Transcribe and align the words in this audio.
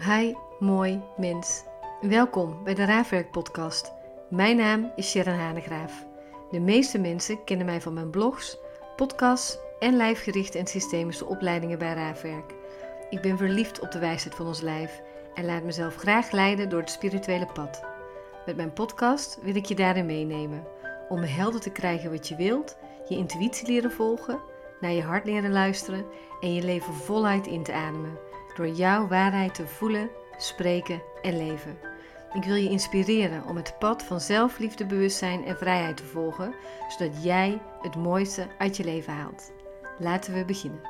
Hi, 0.00 0.34
mooi 0.58 1.02
mens. 1.16 1.64
Welkom 2.00 2.64
bij 2.64 2.74
de 2.74 2.84
Raafwerk 2.84 3.30
podcast. 3.30 3.92
Mijn 4.30 4.56
naam 4.56 4.92
is 4.96 5.10
Sharon 5.10 5.34
Hanegraaf. 5.34 6.06
De 6.50 6.60
meeste 6.60 6.98
mensen 6.98 7.44
kennen 7.44 7.66
mij 7.66 7.80
van 7.80 7.92
mijn 7.92 8.10
blogs, 8.10 8.58
podcasts 8.96 9.58
en 9.78 9.96
lijfgerichte 9.96 10.58
en 10.58 10.66
systemische 10.66 11.26
opleidingen 11.26 11.78
bij 11.78 11.94
Raafwerk. 11.94 12.54
Ik 13.10 13.20
ben 13.20 13.36
verliefd 13.36 13.80
op 13.80 13.92
de 13.92 13.98
wijsheid 13.98 14.34
van 14.34 14.46
ons 14.46 14.60
lijf 14.60 15.02
en 15.34 15.44
laat 15.44 15.62
mezelf 15.62 15.96
graag 15.96 16.30
leiden 16.30 16.68
door 16.68 16.80
het 16.80 16.90
spirituele 16.90 17.48
pad. 17.52 17.84
Met 18.46 18.56
mijn 18.56 18.72
podcast 18.72 19.38
wil 19.42 19.56
ik 19.56 19.64
je 19.64 19.74
daarin 19.74 20.06
meenemen 20.06 20.64
om 21.08 21.22
helder 21.22 21.60
te 21.60 21.70
krijgen 21.70 22.10
wat 22.10 22.28
je 22.28 22.36
wilt, 22.36 22.76
je 23.08 23.16
intuïtie 23.16 23.66
leren 23.66 23.92
volgen, 23.92 24.40
naar 24.80 24.92
je 24.92 25.02
hart 25.02 25.24
leren 25.24 25.52
luisteren 25.52 26.04
en 26.40 26.54
je 26.54 26.62
leven 26.62 26.94
voluit 26.94 27.46
in 27.46 27.62
te 27.62 27.72
ademen 27.72 28.25
door 28.56 28.68
jouw 28.68 29.08
waarheid 29.08 29.54
te 29.54 29.66
voelen, 29.66 30.10
spreken 30.36 31.02
en 31.22 31.36
leven. 31.36 31.78
Ik 32.32 32.44
wil 32.44 32.54
je 32.54 32.68
inspireren 32.68 33.44
om 33.44 33.56
het 33.56 33.78
pad 33.78 34.02
van 34.02 34.20
zelfliefde, 34.20 34.86
bewustzijn 34.86 35.44
en 35.44 35.56
vrijheid 35.56 35.96
te 35.96 36.04
volgen, 36.04 36.54
zodat 36.88 37.22
jij 37.22 37.60
het 37.82 37.96
mooiste 37.96 38.46
uit 38.58 38.76
je 38.76 38.84
leven 38.84 39.12
haalt. 39.12 39.52
Laten 39.98 40.34
we 40.34 40.44
beginnen. 40.44 40.80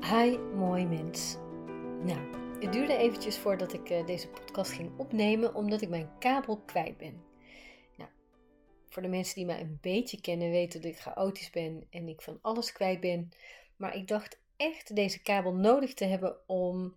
Hi, 0.00 0.38
mooi 0.56 0.86
mens. 0.86 1.36
Nou, 2.02 2.18
het 2.60 2.72
duurde 2.72 2.96
eventjes 2.96 3.38
voordat 3.38 3.72
ik 3.72 3.90
uh, 3.90 4.06
deze 4.06 4.28
podcast 4.28 4.72
ging 4.72 4.90
opnemen, 4.96 5.54
omdat 5.54 5.80
ik 5.80 5.88
mijn 5.88 6.10
kabel 6.18 6.62
kwijt 6.66 6.96
ben. 6.96 7.29
Voor 8.90 9.02
de 9.02 9.08
mensen 9.08 9.34
die 9.34 9.44
mij 9.44 9.60
een 9.60 9.78
beetje 9.80 10.20
kennen, 10.20 10.50
weten 10.50 10.80
dat 10.80 10.90
ik 10.90 10.98
chaotisch 10.98 11.50
ben 11.50 11.86
en 11.90 12.08
ik 12.08 12.22
van 12.22 12.38
alles 12.42 12.72
kwijt 12.72 13.00
ben. 13.00 13.32
Maar 13.76 13.96
ik 13.96 14.08
dacht 14.08 14.40
echt 14.56 14.94
deze 14.96 15.22
kabel 15.22 15.54
nodig 15.54 15.94
te 15.94 16.04
hebben 16.04 16.48
om 16.48 16.96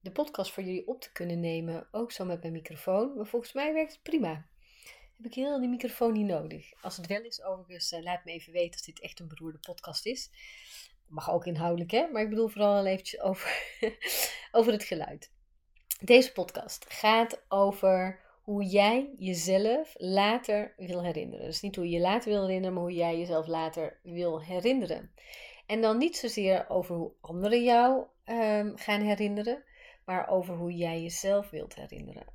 de 0.00 0.10
podcast 0.10 0.52
voor 0.52 0.62
jullie 0.62 0.86
op 0.86 1.00
te 1.00 1.12
kunnen 1.12 1.40
nemen. 1.40 1.88
Ook 1.90 2.12
zo 2.12 2.24
met 2.24 2.40
mijn 2.40 2.52
microfoon. 2.52 3.16
Maar 3.16 3.26
volgens 3.26 3.52
mij 3.52 3.72
werkt 3.72 3.92
het 3.92 4.02
prima. 4.02 4.46
Heb 5.16 5.26
ik 5.26 5.34
heel 5.34 5.60
die 5.60 5.68
microfoon 5.68 6.12
niet 6.12 6.26
nodig. 6.26 6.72
Als 6.82 6.96
het 6.96 7.06
wel 7.06 7.22
is, 7.22 7.42
overigens, 7.42 7.92
uh, 7.92 8.02
laat 8.02 8.24
me 8.24 8.32
even 8.32 8.52
weten 8.52 8.72
als 8.72 8.82
dit 8.82 9.00
echt 9.00 9.20
een 9.20 9.28
beroerde 9.28 9.58
podcast 9.58 10.06
is. 10.06 10.30
Mag 11.06 11.30
ook 11.30 11.46
inhoudelijk, 11.46 11.90
hè? 11.90 12.06
Maar 12.12 12.22
ik 12.22 12.28
bedoel 12.28 12.48
vooral 12.48 12.76
al 12.76 12.86
eventjes 12.86 13.20
over, 13.20 13.76
over 14.52 14.72
het 14.72 14.84
geluid. 14.84 15.32
Deze 16.00 16.32
podcast 16.32 16.84
gaat 16.88 17.44
over 17.48 18.23
hoe 18.44 18.64
jij 18.64 19.10
jezelf 19.16 19.94
later 19.96 20.74
wil 20.76 21.02
herinneren. 21.02 21.46
Dus 21.46 21.60
niet 21.60 21.76
hoe 21.76 21.88
je 21.88 22.00
later 22.00 22.30
wil 22.30 22.40
herinneren, 22.40 22.74
maar 22.74 22.82
hoe 22.82 22.94
jij 22.94 23.18
jezelf 23.18 23.46
later 23.46 23.98
wil 24.02 24.42
herinneren. 24.42 25.10
En 25.66 25.80
dan 25.80 25.98
niet 25.98 26.16
zozeer 26.16 26.68
over 26.68 26.96
hoe 26.96 27.12
anderen 27.20 27.62
jou 27.62 28.06
um, 28.24 28.76
gaan 28.76 29.00
herinneren, 29.00 29.64
maar 30.04 30.28
over 30.28 30.54
hoe 30.54 30.72
jij 30.72 31.02
jezelf 31.02 31.50
wilt 31.50 31.74
herinneren. 31.74 32.26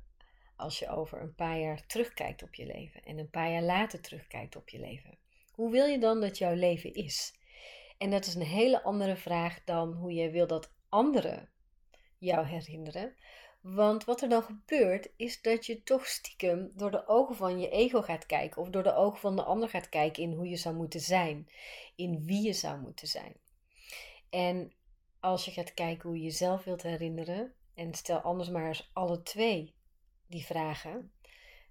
Als 0.56 0.78
je 0.78 0.88
over 0.88 1.20
een 1.20 1.34
paar 1.34 1.58
jaar 1.58 1.86
terugkijkt 1.86 2.42
op 2.42 2.54
je 2.54 2.66
leven 2.66 3.02
en 3.02 3.18
een 3.18 3.30
paar 3.30 3.50
jaar 3.50 3.62
later 3.62 4.00
terugkijkt 4.00 4.56
op 4.56 4.68
je 4.68 4.78
leven. 4.78 5.18
Hoe 5.52 5.70
wil 5.70 5.86
je 5.86 5.98
dan 5.98 6.20
dat 6.20 6.38
jouw 6.38 6.54
leven 6.54 6.94
is? 6.94 7.34
En 7.98 8.10
dat 8.10 8.26
is 8.26 8.34
een 8.34 8.42
hele 8.42 8.82
andere 8.82 9.16
vraag 9.16 9.64
dan 9.64 9.92
hoe 9.92 10.12
je 10.12 10.30
wil 10.30 10.46
dat 10.46 10.72
anderen 10.88 11.48
jou 12.18 12.46
herinneren. 12.46 13.14
Want 13.60 14.04
wat 14.04 14.22
er 14.22 14.28
dan 14.28 14.42
gebeurt, 14.42 15.08
is 15.16 15.42
dat 15.42 15.66
je 15.66 15.82
toch 15.82 16.06
stiekem 16.06 16.70
door 16.74 16.90
de 16.90 17.06
ogen 17.06 17.36
van 17.36 17.60
je 17.60 17.70
ego 17.70 18.02
gaat 18.02 18.26
kijken, 18.26 18.62
of 18.62 18.68
door 18.68 18.82
de 18.82 18.94
ogen 18.94 19.18
van 19.18 19.36
de 19.36 19.42
ander 19.42 19.68
gaat 19.68 19.88
kijken 19.88 20.22
in 20.22 20.32
hoe 20.32 20.48
je 20.48 20.56
zou 20.56 20.74
moeten 20.74 21.00
zijn, 21.00 21.48
in 21.94 22.24
wie 22.24 22.42
je 22.42 22.52
zou 22.52 22.80
moeten 22.80 23.08
zijn. 23.08 23.34
En 24.30 24.72
als 25.20 25.44
je 25.44 25.50
gaat 25.50 25.74
kijken 25.74 26.08
hoe 26.08 26.18
je 26.18 26.24
jezelf 26.24 26.64
wilt 26.64 26.82
herinneren, 26.82 27.54
en 27.74 27.94
stel 27.94 28.18
anders 28.18 28.48
maar 28.48 28.66
eens 28.66 28.90
alle 28.92 29.22
twee 29.22 29.74
die 30.26 30.44
vragen, 30.44 31.12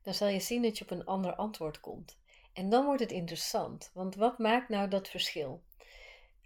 dan 0.02 0.14
zal 0.14 0.28
je 0.28 0.40
zien 0.40 0.62
dat 0.62 0.78
je 0.78 0.84
op 0.84 0.92
een 0.92 1.06
ander 1.06 1.36
antwoord 1.36 1.80
komt. 1.80 2.18
En 2.54 2.70
dan 2.70 2.86
wordt 2.86 3.02
het 3.02 3.12
interessant, 3.12 3.92
want 3.94 4.16
wat 4.16 4.38
maakt 4.38 4.70
nou 4.70 4.90
dat 4.90 5.10
verschil? 5.10 5.64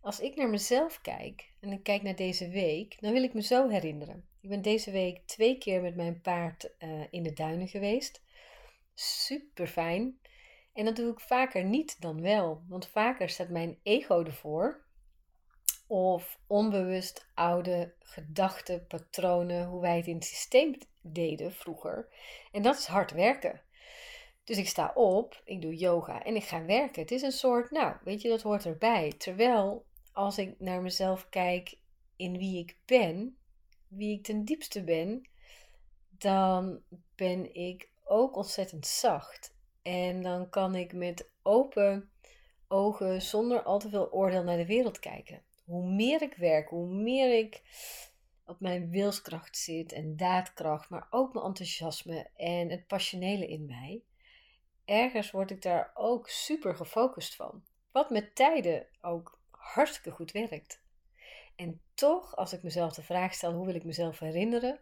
Als 0.02 0.20
ik 0.20 0.36
naar 0.36 0.50
mezelf 0.50 1.02
kijk 1.02 1.52
en 1.60 1.72
ik 1.72 1.84
kijk 1.84 2.02
naar 2.02 2.16
deze 2.16 2.50
week, 2.50 2.98
dan 3.02 3.14
wil 3.14 3.24
ik 3.24 3.34
me 3.34 3.42
zo 3.42 3.70
herinneren. 3.70 4.28
Ik 4.44 4.50
ben 4.50 4.62
deze 4.62 4.92
week 4.92 5.26
twee 5.26 5.58
keer 5.58 5.82
met 5.82 5.96
mijn 5.96 6.22
paard 6.22 6.70
uh, 6.80 7.04
in 7.10 7.24
de 7.24 7.34
duinen 7.34 7.68
geweest. 7.68 8.22
Super 8.94 9.68
fijn. 9.68 10.20
En 10.74 10.86
dat 10.86 10.96
doe 10.96 11.12
ik 11.12 11.20
vaker 11.20 11.64
niet 11.64 12.02
dan 12.02 12.22
wel, 12.22 12.64
want 12.68 12.88
vaker 12.88 13.30
staat 13.30 13.50
mijn 13.50 13.78
ego 13.84 14.24
ervoor. 14.24 14.86
Of 15.88 16.40
onbewust 16.48 17.28
oude 17.34 17.94
gedachten, 18.00 18.88
patronen, 18.88 19.66
hoe 19.66 19.82
wij 19.82 19.98
het 19.98 20.08
in 20.08 20.16
het 20.16 20.26
systeem 20.26 20.76
deden 21.02 21.54
vroeger. 21.54 22.08
En 22.52 22.62
dat 22.62 22.78
is 22.78 22.86
hard 22.86 23.12
werken. 23.12 23.62
Dus 24.44 24.58
ik 24.58 24.68
sta 24.68 24.92
op, 24.96 25.42
ik 25.46 25.62
doe 25.62 25.76
yoga 25.76 26.24
en 26.24 26.36
ik 26.36 26.44
ga 26.44 26.66
werken. 26.66 27.02
Het 27.02 27.12
is 27.12 27.22
een 27.22 27.32
soort, 27.32 27.72
nou, 27.72 27.96
weet 28.04 28.22
je, 28.22 28.30
dat 28.30 28.42
hoort 28.42 28.66
erbij. 28.66 29.14
Terwijl 29.18 29.86
als 30.14 30.38
ik 30.38 30.60
naar 30.60 30.82
mezelf 30.82 31.30
kijk 31.30 31.78
in 32.16 32.38
wie 32.38 32.60
ik 32.60 32.78
ben, 32.86 33.38
wie 33.96 34.18
ik 34.18 34.24
ten 34.24 34.46
diepste 34.46 34.84
ben, 34.84 35.30
dan 36.10 36.82
ben 37.16 37.56
ik 37.56 37.90
ook 38.04 38.36
ontzettend 38.36 38.88
zacht. 38.88 39.56
En 39.82 40.22
dan 40.22 40.50
kan 40.50 40.76
ik 40.76 40.94
met 40.94 41.30
open 41.42 42.12
ogen, 42.68 43.22
zonder 43.22 43.64
al 43.64 43.80
te 43.80 43.90
veel 43.90 44.12
oordeel 44.12 44.44
naar 44.44 44.58
de 44.58 44.66
wereld 44.66 45.00
kijken. 45.00 45.44
Hoe 45.66 45.90
meer 45.92 46.22
ik 46.22 46.34
werk, 46.34 46.70
hoe 46.70 46.88
meer 46.88 47.38
ik 47.38 47.62
op 48.46 48.60
mijn 48.60 48.90
wilskracht 48.90 49.58
zit 49.58 49.92
en 49.92 50.18
daadkracht, 50.18 50.90
maar 50.90 51.08
ook 51.10 51.34
mijn 51.34 51.46
enthousiasme 51.46 52.30
en 52.36 52.70
het 52.70 52.88
passionele 52.88 53.48
in 53.48 53.66
mij. 53.66 54.04
Ergens 54.86 55.32
word 55.32 55.52
ik 55.52 55.62
daar 55.62 55.92
ook 55.94 56.30
super 56.30 56.76
gefocust 56.76 57.36
van. 57.36 57.64
Wat 57.92 58.10
met 58.10 58.36
tijden 58.36 58.88
ook 59.02 59.40
hartstikke 59.52 60.12
goed 60.12 60.32
werkt. 60.32 60.83
En 61.56 61.82
toch, 61.94 62.36
als 62.36 62.54
ik 62.54 62.64
mezelf 62.64 62.94
de 62.94 63.04
vraag 63.04 63.34
stel 63.34 63.54
hoe 63.54 63.66
wil 63.66 63.76
ik 63.76 63.84
mezelf 63.84 64.20
herinneren, 64.20 64.80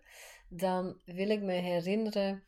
dan 0.50 1.02
wil 1.06 1.30
ik 1.30 1.42
me 1.42 1.54
herinneren 1.54 2.44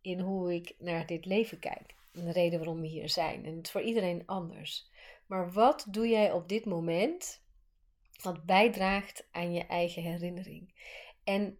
in 0.00 0.20
hoe 0.20 0.54
ik 0.54 0.74
naar 0.78 1.06
dit 1.06 1.24
leven 1.24 1.58
kijk. 1.58 1.94
De 2.12 2.32
reden 2.32 2.58
waarom 2.58 2.80
we 2.80 2.86
hier 2.86 3.08
zijn. 3.08 3.44
En 3.44 3.56
het 3.56 3.66
is 3.66 3.70
voor 3.70 3.82
iedereen 3.82 4.26
anders. 4.26 4.90
Maar 5.26 5.52
wat 5.52 5.86
doe 5.88 6.08
jij 6.08 6.32
op 6.32 6.48
dit 6.48 6.64
moment 6.64 7.42
wat 8.22 8.44
bijdraagt 8.44 9.28
aan 9.30 9.52
je 9.52 9.66
eigen 9.66 10.02
herinnering? 10.02 10.74
En 11.24 11.58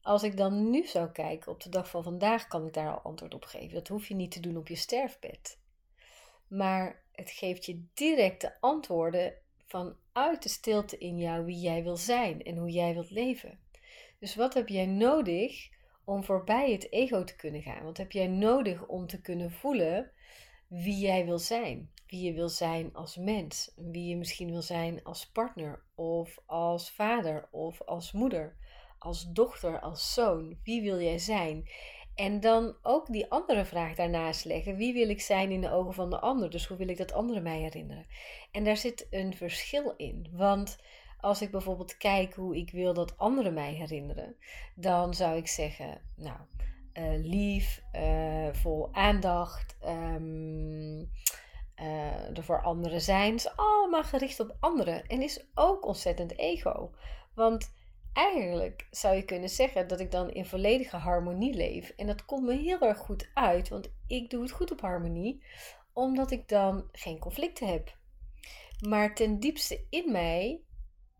als 0.00 0.22
ik 0.22 0.36
dan 0.36 0.70
nu 0.70 0.86
zou 0.86 1.10
kijken 1.10 1.52
op 1.52 1.62
de 1.62 1.68
dag 1.68 1.90
van 1.90 2.02
vandaag, 2.02 2.46
kan 2.46 2.66
ik 2.66 2.72
daar 2.72 2.92
al 2.92 3.00
antwoord 3.00 3.34
op 3.34 3.44
geven. 3.44 3.74
Dat 3.74 3.88
hoef 3.88 4.08
je 4.08 4.14
niet 4.14 4.30
te 4.30 4.40
doen 4.40 4.56
op 4.56 4.68
je 4.68 4.76
sterfbed. 4.76 5.58
Maar 6.48 7.02
het 7.12 7.30
geeft 7.30 7.64
je 7.64 7.86
directe 7.94 8.56
antwoorden 8.60 9.34
vanuit 9.68 10.42
de 10.42 10.48
stilte 10.48 10.98
in 10.98 11.18
jou 11.18 11.44
wie 11.44 11.58
jij 11.58 11.82
wil 11.82 11.96
zijn 11.96 12.42
en 12.42 12.56
hoe 12.56 12.70
jij 12.70 12.94
wilt 12.94 13.10
leven. 13.10 13.58
Dus 14.18 14.34
wat 14.34 14.54
heb 14.54 14.68
jij 14.68 14.86
nodig 14.86 15.68
om 16.04 16.24
voorbij 16.24 16.72
het 16.72 16.92
ego 16.92 17.24
te 17.24 17.36
kunnen 17.36 17.62
gaan? 17.62 17.84
Wat 17.84 17.96
heb 17.96 18.12
jij 18.12 18.26
nodig 18.26 18.86
om 18.86 19.06
te 19.06 19.20
kunnen 19.20 19.50
voelen 19.50 20.10
wie 20.68 20.98
jij 20.98 21.24
wil 21.24 21.38
zijn? 21.38 21.90
Wie 22.06 22.24
je 22.24 22.32
wil 22.32 22.48
zijn 22.48 22.94
als 22.94 23.16
mens, 23.16 23.72
wie 23.76 24.08
je 24.08 24.16
misschien 24.16 24.50
wil 24.50 24.62
zijn 24.62 25.04
als 25.04 25.30
partner 25.30 25.82
of 25.94 26.38
als 26.46 26.90
vader 26.90 27.48
of 27.50 27.82
als 27.82 28.12
moeder, 28.12 28.56
als 28.98 29.32
dochter, 29.32 29.80
als 29.80 30.14
zoon. 30.14 30.58
Wie 30.62 30.82
wil 30.82 31.00
jij 31.00 31.18
zijn? 31.18 31.68
En 32.18 32.40
dan 32.40 32.76
ook 32.82 33.06
die 33.06 33.30
andere 33.30 33.64
vraag 33.64 33.94
daarnaast 33.94 34.44
leggen. 34.44 34.76
Wie 34.76 34.92
wil 34.92 35.08
ik 35.08 35.20
zijn 35.20 35.50
in 35.50 35.60
de 35.60 35.70
ogen 35.70 35.94
van 35.94 36.10
de 36.10 36.18
ander? 36.18 36.50
Dus 36.50 36.66
hoe 36.66 36.76
wil 36.76 36.88
ik 36.88 36.96
dat 36.96 37.12
anderen 37.12 37.42
mij 37.42 37.58
herinneren? 37.58 38.06
En 38.52 38.64
daar 38.64 38.76
zit 38.76 39.06
een 39.10 39.36
verschil 39.36 39.94
in. 39.96 40.28
Want 40.32 40.78
als 41.20 41.42
ik 41.42 41.50
bijvoorbeeld 41.50 41.96
kijk 41.96 42.34
hoe 42.34 42.56
ik 42.56 42.70
wil 42.70 42.94
dat 42.94 43.18
anderen 43.18 43.54
mij 43.54 43.72
herinneren, 43.72 44.36
dan 44.74 45.14
zou 45.14 45.36
ik 45.36 45.48
zeggen, 45.48 46.00
nou, 46.16 46.38
uh, 46.94 47.24
lief, 47.24 47.82
uh, 47.92 48.48
vol 48.52 48.88
aandacht, 48.92 49.76
um, 49.84 51.10
uh, 51.80 52.36
er 52.36 52.44
voor 52.44 52.62
anderen 52.62 53.00
zijn. 53.00 53.34
is 53.34 53.56
allemaal 53.56 54.04
gericht 54.04 54.40
op 54.40 54.56
anderen. 54.60 55.06
En 55.06 55.22
is 55.22 55.46
ook 55.54 55.86
ontzettend 55.86 56.38
ego. 56.38 56.90
Want 57.34 57.70
eigenlijk 58.12 58.86
zou 58.90 59.16
je 59.16 59.24
kunnen 59.24 59.48
zeggen 59.48 59.88
dat 59.88 60.00
ik 60.00 60.10
dan 60.10 60.30
in 60.30 60.46
volledige 60.46 60.96
harmonie 60.96 61.54
leef. 61.54 61.88
En 61.96 62.06
dat 62.06 62.24
komt 62.24 62.44
me 62.46 62.54
heel 62.54 62.80
erg 62.80 62.98
goed 62.98 63.30
uit, 63.34 63.68
want 63.68 63.90
ik 64.06 64.30
doe 64.30 64.42
het 64.42 64.50
goed 64.50 64.72
op 64.72 64.80
harmonie, 64.80 65.42
omdat 65.92 66.30
ik 66.30 66.48
dan 66.48 66.88
geen 66.92 67.18
conflicten 67.18 67.68
heb. 67.68 67.96
Maar 68.88 69.14
ten 69.14 69.40
diepste 69.40 69.86
in 69.90 70.12
mij 70.12 70.60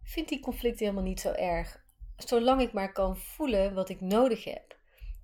vindt 0.02 0.28
die 0.28 0.40
conflict 0.40 0.80
helemaal 0.80 1.02
niet 1.02 1.20
zo 1.20 1.32
erg, 1.32 1.84
zolang 2.16 2.60
ik 2.60 2.72
maar 2.72 2.92
kan 2.92 3.16
voelen 3.16 3.74
wat 3.74 3.88
ik 3.88 4.00
nodig 4.00 4.44
heb 4.44 4.76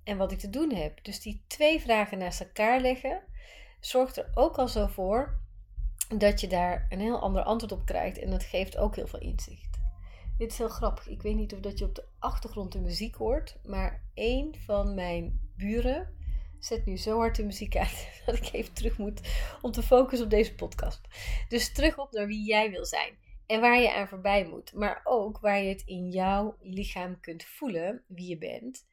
en 0.05 0.17
wat 0.17 0.33
ik 0.33 0.39
te 0.39 0.51
doen 0.51 0.73
heb. 0.73 1.05
Dus 1.05 1.21
die 1.21 1.45
twee 1.47 1.81
vragen 1.81 2.19
naast 2.19 2.41
elkaar 2.41 2.81
leggen, 2.81 3.23
zorgt 3.81 4.17
er 4.17 4.31
ook 4.35 4.59
al 4.59 4.69
zo 4.69 4.87
voor 4.87 5.41
dat 6.19 6.41
je 6.41 6.47
daar 6.47 6.87
een 6.89 7.01
heel 7.01 7.21
ander 7.21 7.43
antwoord 7.43 7.73
op 7.73 7.87
krijgt. 7.87 8.19
En 8.19 8.31
dat 8.31 8.45
geeft 8.45 8.77
ook 8.77 8.97
heel 8.97 9.07
veel 9.07 9.21
inzicht. 9.21 9.74
Dit 10.39 10.51
is 10.51 10.59
heel 10.59 10.69
grappig. 10.69 11.09
Ik 11.09 11.23
weet 11.23 11.35
niet 11.35 11.53
of 11.53 11.61
dat 11.61 11.79
je 11.79 11.85
op 11.85 11.95
de 11.95 12.05
achtergrond 12.19 12.73
de 12.73 12.81
muziek 12.81 13.15
hoort. 13.15 13.57
Maar 13.65 14.03
een 14.15 14.55
van 14.65 14.95
mijn 14.95 15.41
buren 15.57 16.17
zet 16.59 16.87
nu 16.87 16.97
zo 16.97 17.19
hard 17.19 17.37
de 17.37 17.45
muziek 17.45 17.77
uit 17.77 18.09
dat 18.27 18.35
ik 18.35 18.53
even 18.53 18.75
terug 18.75 18.99
moet 18.99 19.21
om 19.63 19.71
te 19.71 19.83
focussen 19.83 20.27
op 20.27 20.33
deze 20.33 20.55
podcast. 20.55 21.01
Dus 21.49 21.73
terug 21.73 21.99
op 21.99 22.13
naar 22.13 22.27
wie 22.27 22.47
jij 22.47 22.71
wil 22.71 22.85
zijn. 22.85 23.19
En 23.47 23.61
waar 23.61 23.81
je 23.81 23.95
aan 23.95 24.09
voorbij 24.09 24.47
moet. 24.47 24.73
Maar 24.73 25.01
ook 25.05 25.39
waar 25.39 25.63
je 25.63 25.69
het 25.69 25.83
in 25.87 26.11
jouw 26.11 26.57
lichaam 26.61 27.21
kunt 27.21 27.45
voelen 27.45 28.03
wie 28.07 28.29
je 28.29 28.39
bent. 28.39 28.87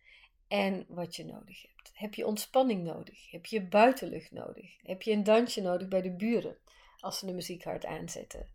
En 0.47 0.85
wat 0.87 1.15
je 1.15 1.25
nodig 1.25 1.61
hebt. 1.61 1.91
Heb 1.93 2.13
je 2.13 2.25
ontspanning 2.25 2.83
nodig? 2.83 3.31
Heb 3.31 3.45
je 3.45 3.61
buitenlucht 3.61 4.31
nodig? 4.31 4.75
Heb 4.83 5.01
je 5.01 5.11
een 5.11 5.23
dansje 5.23 5.61
nodig 5.61 5.87
bij 5.87 6.01
de 6.01 6.11
buren? 6.11 6.57
Als 6.99 7.19
ze 7.19 7.25
de 7.25 7.33
muziek 7.33 7.63
hard 7.63 7.85
aanzetten. 7.85 8.47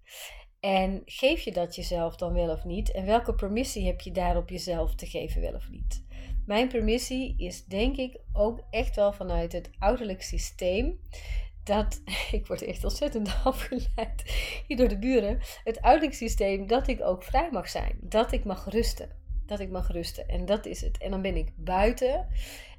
En 0.66 1.02
geef 1.04 1.40
je 1.40 1.52
dat 1.52 1.74
jezelf 1.74 2.16
dan 2.16 2.32
wel 2.32 2.50
of 2.50 2.64
niet? 2.64 2.90
En 2.92 3.04
welke 3.04 3.34
permissie 3.34 3.86
heb 3.86 4.00
je 4.00 4.12
daarop 4.12 4.48
jezelf 4.48 4.94
te 4.94 5.06
geven, 5.06 5.40
wel 5.40 5.54
of 5.54 5.70
niet? 5.70 6.04
Mijn 6.46 6.68
permissie 6.68 7.34
is 7.38 7.64
denk 7.64 7.96
ik 7.96 8.18
ook 8.32 8.60
echt 8.70 8.96
wel 8.96 9.12
vanuit 9.12 9.52
het 9.52 9.70
ouderlijk 9.78 10.22
systeem. 10.22 11.00
Dat, 11.64 12.02
ik 12.38 12.46
word 12.46 12.62
echt 12.62 12.84
ontzettend 12.84 13.34
afgeleid 13.44 14.22
hier 14.66 14.76
door 14.76 14.88
de 14.88 14.98
buren. 14.98 15.38
Het 15.64 15.80
ouderlijk 15.80 16.14
systeem 16.14 16.66
dat 16.66 16.88
ik 16.88 17.02
ook 17.02 17.22
vrij 17.22 17.48
mag 17.50 17.68
zijn. 17.68 17.98
Dat 18.00 18.32
ik 18.32 18.44
mag 18.44 18.70
rusten. 18.70 19.10
Dat 19.46 19.60
ik 19.60 19.70
mag 19.70 19.92
rusten. 19.92 20.28
En 20.28 20.46
dat 20.46 20.66
is 20.66 20.80
het. 20.80 20.98
En 20.98 21.10
dan 21.10 21.22
ben 21.22 21.36
ik 21.36 21.52
buiten. 21.56 22.28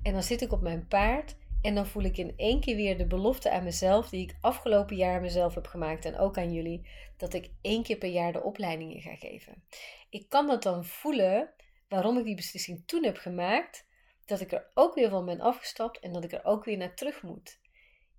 En 0.04 0.14
dan 0.14 0.24
zit 0.24 0.42
ik 0.42 0.52
op 0.52 0.62
mijn 0.62 0.88
paard. 0.88 1.36
En 1.62 1.76
dan 1.76 1.88
voel 1.88 2.04
ik 2.04 2.18
in 2.18 2.34
één 2.38 2.60
keer 2.60 2.76
weer 2.76 2.98
de 2.98 3.08
belofte 3.08 3.52
aan 3.52 3.64
mezelf, 3.64 4.10
die 4.10 4.22
ik 4.22 4.38
afgelopen 4.42 4.96
jaar 4.96 5.22
mezelf 5.22 5.56
heb 5.56 5.68
gemaakt 5.68 6.06
en 6.06 6.18
ook 6.18 6.38
aan 6.38 6.54
jullie, 6.54 6.88
dat 7.18 7.34
ik 7.34 7.50
één 7.62 7.84
keer 7.84 7.98
per 7.98 8.10
jaar 8.10 8.32
de 8.32 8.44
opleidingen 8.44 9.02
ga 9.02 9.16
geven. 9.16 9.64
Ik 10.10 10.30
kan 10.30 10.48
dat 10.48 10.64
dan 10.64 10.86
voelen 10.86 11.54
waarom 11.88 12.18
ik 12.18 12.26
die 12.26 12.36
beslissing 12.36 12.84
toen 12.86 13.04
heb 13.04 13.18
gemaakt, 13.18 13.86
dat 14.26 14.42
ik 14.42 14.52
er 14.52 14.72
ook 14.74 14.96
weer 14.96 15.10
van 15.10 15.26
ben 15.26 15.42
afgestapt 15.42 16.00
en 16.00 16.14
dat 16.14 16.24
ik 16.24 16.32
er 16.32 16.46
ook 16.46 16.66
weer 16.66 16.78
naar 16.78 16.96
terug 16.96 17.22
moet. 17.22 17.60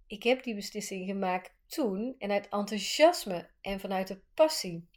Ik 0.07 0.23
heb 0.23 0.43
die 0.43 0.55
beslissing 0.55 1.07
gemaakt 1.07 1.55
toen 1.67 2.15
en 2.19 2.31
uit 2.31 2.49
enthousiasme 2.49 3.49
en 3.61 3.81
vanuit 3.81 4.09
de 4.09 4.21
passie. 4.35 4.89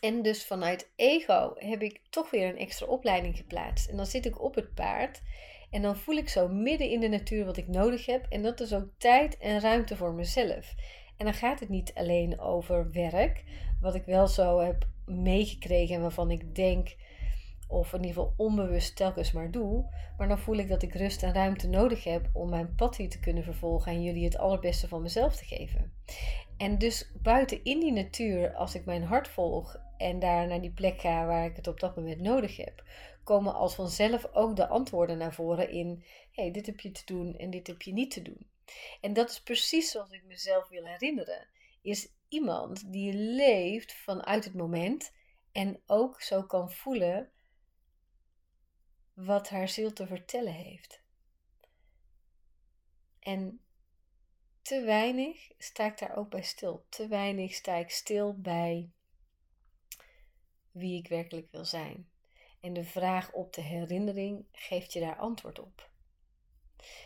En 0.00 0.22
dus 0.22 0.46
vanuit 0.46 0.90
ego 0.96 1.52
heb 1.54 1.82
ik 1.82 2.00
toch 2.10 2.30
weer 2.30 2.48
een 2.48 2.58
extra 2.58 2.86
opleiding 2.86 3.36
geplaatst. 3.36 3.88
En 3.88 3.96
dan 3.96 4.06
zit 4.06 4.26
ik 4.26 4.40
op 4.42 4.54
het 4.54 4.74
paard 4.74 5.20
en 5.70 5.82
dan 5.82 5.96
voel 5.96 6.16
ik 6.16 6.28
zo 6.28 6.48
midden 6.48 6.90
in 6.90 7.00
de 7.00 7.08
natuur 7.08 7.44
wat 7.44 7.56
ik 7.56 7.68
nodig 7.68 8.06
heb. 8.06 8.26
En 8.28 8.42
dat 8.42 8.60
is 8.60 8.74
ook 8.74 8.88
tijd 8.98 9.38
en 9.38 9.60
ruimte 9.60 9.96
voor 9.96 10.12
mezelf. 10.12 10.74
En 11.16 11.24
dan 11.24 11.34
gaat 11.34 11.60
het 11.60 11.68
niet 11.68 11.94
alleen 11.94 12.40
over 12.40 12.92
werk, 12.92 13.44
wat 13.80 13.94
ik 13.94 14.04
wel 14.04 14.26
zo 14.26 14.58
heb 14.58 14.86
meegekregen 15.06 15.94
en 15.94 16.00
waarvan 16.00 16.30
ik 16.30 16.54
denk, 16.54 16.96
of 17.68 17.92
in 17.92 18.04
ieder 18.04 18.14
geval 18.14 18.34
onbewust 18.36 18.96
telkens 18.96 19.32
maar 19.32 19.50
doe. 19.50 19.90
Maar 20.18 20.28
dan 20.28 20.38
voel 20.38 20.56
ik 20.56 20.68
dat 20.68 20.82
ik 20.82 20.94
rust 20.94 21.22
en 21.22 21.34
ruimte 21.34 21.68
nodig 21.68 22.04
heb 22.04 22.28
om 22.32 22.50
mijn 22.50 22.74
pad 22.74 22.96
hier 22.96 23.08
te 23.08 23.20
kunnen 23.20 23.42
vervolgen 23.42 23.92
en 23.92 24.02
jullie 24.02 24.24
het 24.24 24.38
allerbeste 24.38 24.88
van 24.88 25.02
mezelf 25.02 25.36
te 25.36 25.44
geven. 25.44 25.92
En 26.56 26.78
dus 26.78 27.12
buiten 27.22 27.64
in 27.64 27.80
die 27.80 27.92
natuur, 27.92 28.54
als 28.54 28.74
ik 28.74 28.84
mijn 28.84 29.02
hart 29.02 29.28
volg 29.28 29.80
en 29.96 30.18
daar 30.18 30.46
naar 30.46 30.60
die 30.60 30.70
plek 30.70 31.00
ga 31.00 31.26
waar 31.26 31.44
ik 31.44 31.56
het 31.56 31.66
op 31.66 31.80
dat 31.80 31.96
moment 31.96 32.20
nodig 32.20 32.56
heb, 32.56 32.82
komen 33.28 33.54
als 33.54 33.74
vanzelf 33.74 34.32
ook 34.32 34.56
de 34.56 34.68
antwoorden 34.68 35.18
naar 35.18 35.34
voren 35.34 35.70
in: 35.70 36.04
hey, 36.30 36.50
dit 36.50 36.66
heb 36.66 36.80
je 36.80 36.90
te 36.90 37.04
doen 37.04 37.36
en 37.36 37.50
dit 37.50 37.66
heb 37.66 37.82
je 37.82 37.92
niet 37.92 38.10
te 38.10 38.22
doen. 38.22 38.50
En 39.00 39.12
dat 39.12 39.30
is 39.30 39.42
precies 39.42 39.90
zoals 39.90 40.10
ik 40.10 40.24
mezelf 40.24 40.68
wil 40.68 40.84
herinneren. 40.84 41.48
Is 41.82 42.08
iemand 42.28 42.92
die 42.92 43.12
leeft 43.12 43.92
vanuit 43.92 44.44
het 44.44 44.54
moment 44.54 45.12
en 45.52 45.82
ook 45.86 46.20
zo 46.20 46.42
kan 46.42 46.72
voelen 46.72 47.30
wat 49.14 49.48
haar 49.48 49.68
ziel 49.68 49.92
te 49.92 50.06
vertellen 50.06 50.52
heeft. 50.52 51.02
En 53.18 53.60
te 54.62 54.80
weinig 54.80 55.50
sta 55.58 55.86
ik 55.86 55.98
daar 55.98 56.16
ook 56.16 56.30
bij 56.30 56.42
stil. 56.42 56.86
Te 56.88 57.08
weinig 57.08 57.54
sta 57.54 57.74
ik 57.74 57.90
stil 57.90 58.40
bij 58.40 58.90
wie 60.70 60.98
ik 60.98 61.08
werkelijk 61.08 61.50
wil 61.50 61.64
zijn. 61.64 62.08
En 62.60 62.72
de 62.72 62.84
vraag 62.84 63.32
op 63.32 63.52
de 63.52 63.60
herinnering 63.60 64.46
geeft 64.52 64.92
je 64.92 65.00
daar 65.00 65.16
antwoord 65.16 65.58
op. 65.58 65.90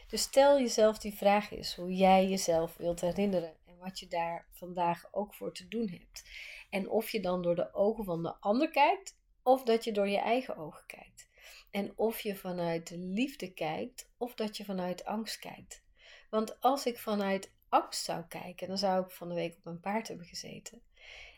Dus 0.09 0.23
stel 0.23 0.59
jezelf 0.59 0.99
die 0.99 1.15
vraag 1.15 1.51
is 1.51 1.75
hoe 1.75 1.95
jij 1.95 2.29
jezelf 2.29 2.77
wilt 2.77 3.01
herinneren 3.01 3.57
en 3.67 3.79
wat 3.79 3.99
je 3.99 4.09
daar 4.09 4.47
vandaag 4.51 5.09
ook 5.11 5.35
voor 5.35 5.55
te 5.55 5.69
doen 5.69 5.89
hebt. 5.89 6.29
En 6.71 6.89
of 6.89 7.11
je 7.11 7.21
dan 7.21 7.43
door 7.43 7.55
de 7.55 7.75
ogen 7.75 8.05
van 8.05 8.23
de 8.23 8.35
ander 8.41 8.71
kijkt 8.71 9.19
of 9.43 9.63
dat 9.63 9.85
je 9.85 9.93
door 9.93 10.09
je 10.09 10.19
eigen 10.19 10.57
ogen 10.57 10.87
kijkt. 10.87 11.29
En 11.71 11.93
of 11.99 12.21
je 12.21 12.37
vanuit 12.37 12.91
liefde 12.91 13.53
kijkt 13.53 14.11
of 14.17 14.35
dat 14.35 14.57
je 14.57 14.65
vanuit 14.65 15.05
angst 15.05 15.39
kijkt. 15.39 15.83
Want 16.31 16.61
als 16.61 16.87
ik 16.87 16.99
vanuit 16.99 17.53
angst 17.69 18.05
zou 18.05 18.25
kijken, 18.29 18.69
dan 18.69 18.79
zou 18.79 19.05
ik 19.05 19.11
van 19.11 19.29
de 19.29 19.35
week 19.35 19.57
op 19.57 19.65
mijn 19.65 19.81
paard 19.81 20.09
hebben 20.09 20.27
gezeten. 20.27 20.83